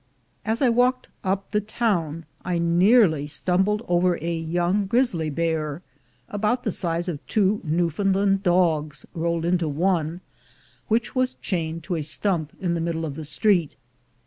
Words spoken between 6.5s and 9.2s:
the size of two Newfound land dogs